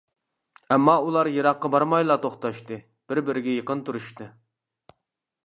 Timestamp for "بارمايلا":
1.75-2.17